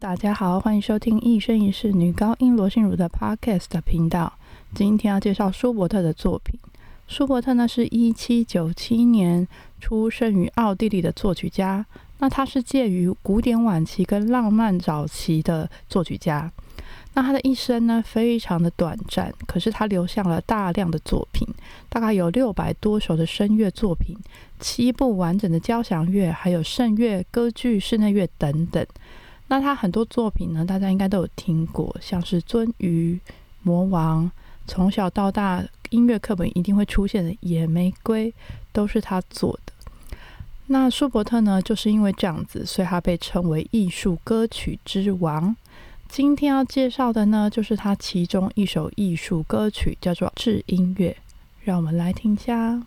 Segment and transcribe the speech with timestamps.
[0.00, 4.32] 大家好，欢迎收听一生一世女高音罗心如的 Podcast 频道。
[4.72, 6.56] 今天要介绍舒伯特的作品。
[7.08, 9.48] 舒伯特呢是一七九七年
[9.80, 11.84] 出生于奥地利的作曲家。
[12.18, 16.48] 那他是介于古典晚期跟浪漫早期的作曲家。
[17.14, 21.44] 那他的一生呢非常的短暂，可是他留下了大量的作品，
[21.88, 24.16] 大概有六百多首的声乐作品，
[24.60, 28.86] 七部完整的交响乐，还有圣乐、歌剧、室内乐等等。
[29.48, 33.18] 那他很多作品呢，大家应该都有听过，像是《鳟鱼》
[33.62, 34.26] 《魔王》，
[34.66, 38.30] 从小到大音乐课本一定会出现的《野玫瑰》，
[38.72, 39.72] 都是他做的。
[40.66, 45.56] 那舒伯特呢，就是因为这样子，所以他被称为艺术歌曲之王。
[46.10, 51.10] 今天要介绍的呢，就是他其中一首艺术歌曲，叫做《致音乐》，
[51.64, 52.82] 让我们来听一下。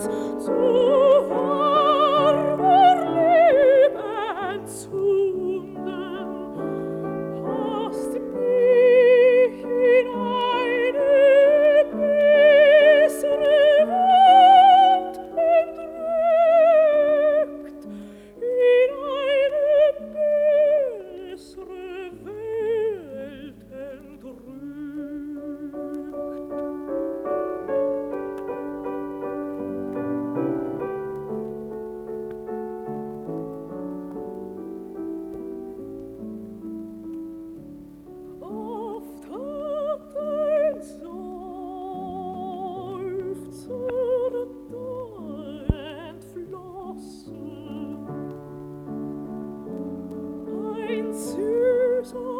[0.00, 0.50] 祝
[1.28, 1.69] 福。
[51.12, 52.39] zu.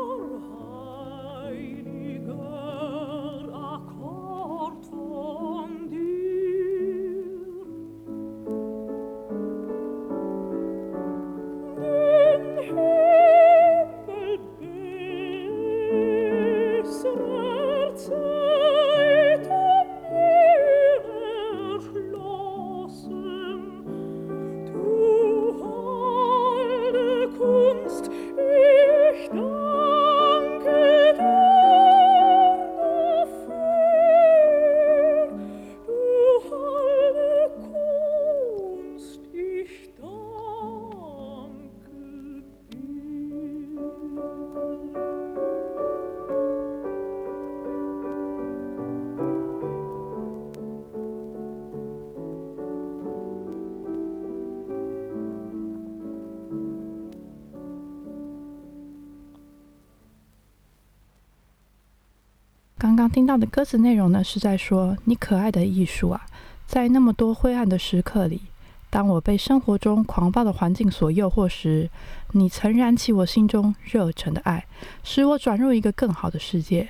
[62.81, 66.27] 刚刚听到的歌词内容呢，是在说你可爱的艺术啊，
[66.67, 68.41] 在那么多灰暗的时刻里，
[68.89, 71.91] 当我被生活中狂暴的环境所诱惑时，
[72.31, 74.65] 你曾燃起我心中热忱的爱，
[75.05, 76.89] 使我转入一个更好的世界。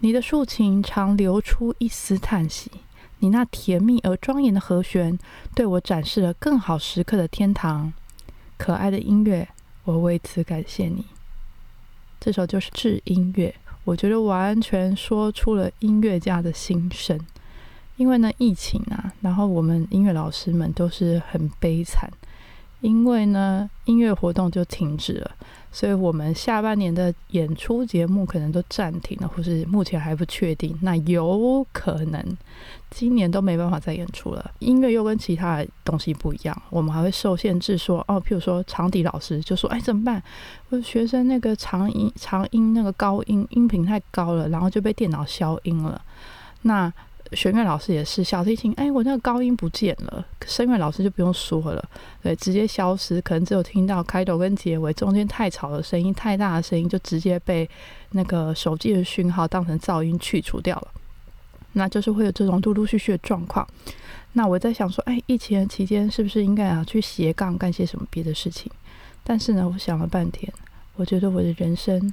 [0.00, 2.70] 你的竖琴常流出一丝叹息，
[3.20, 5.18] 你那甜蜜而庄严的和弦，
[5.54, 7.94] 对我展示了更好时刻的天堂。
[8.58, 9.48] 可爱的音乐，
[9.84, 11.06] 我为此感谢你。
[12.20, 13.54] 这首就是致音乐。
[13.86, 17.16] 我觉得完全说出了音乐家的心声，
[17.96, 22.10] 因为呢，疫情啊，然后我们音乐老师们都是很悲惨，
[22.80, 25.30] 因为呢，音乐活动就停止了。
[25.72, 30.74] 所以我们下半年的演出节目可能都暂停了，或是目前还不确定。
[30.80, 32.38] 那有可能
[32.90, 34.50] 今年都没办法再演出了。
[34.60, 37.76] 音乐又跟其他的东西不一样，我们还会受限制。
[37.76, 40.22] 说哦，譬如说长笛老师就说：“哎，怎么办？
[40.70, 46.00] 我学生那个长音、长音那个高音音频太高了，然后就被电脑消音了。”
[46.62, 46.90] 那
[47.32, 50.24] 弦乐老师也是，小提琴，哎，我那个高音不见了。
[50.46, 51.84] 声乐老师就不用说了，
[52.22, 57.68] 对，直接消失，可能只有听到开头跟结尾，中间太吵的声音、太大的声音，就直接被
[58.10, 60.88] 那个手机的讯号当成噪音去除掉了。
[61.72, 63.66] 那就是会有这种陆陆续续的状况。
[64.32, 68.70] 那我在想说，哎，疫情期间是不是应该要去斜杠干些什么别的事情？
[69.22, 70.52] 但是呢，我想了半天，
[70.94, 72.12] 我觉得我的人生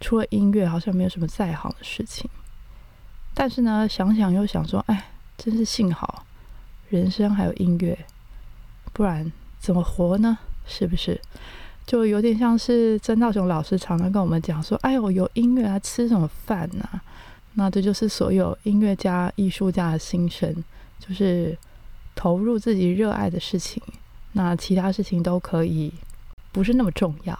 [0.00, 2.28] 除了音乐，好像没有什么再好的事情。
[3.40, 6.26] 但是呢，想想又想说，哎，真是幸好
[6.88, 7.96] 人生还有音乐，
[8.92, 9.30] 不然
[9.60, 10.36] 怎么活呢？
[10.66, 11.20] 是不是？
[11.86, 17.00] 就有点像是曾道雄老师常常跟我们讲说，哎呦，有音乐啊，吃什么饭呢？
[17.54, 20.52] 那这就是所有音乐家、艺术家的心声，
[20.98, 21.56] 就是
[22.16, 23.80] 投入自己热爱的事情，
[24.32, 25.94] 那其他事情都可以
[26.50, 27.38] 不是那么重要。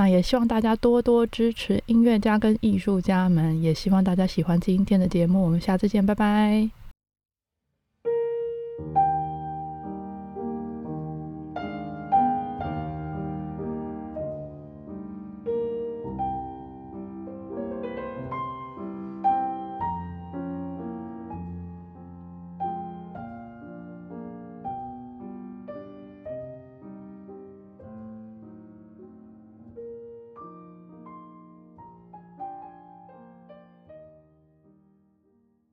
[0.00, 5.42] 那也希望大家多多支持音乐家跟艺术家们，也希望大家喜欢今天的节目。
[5.42, 6.79] 我们下次见，拜拜。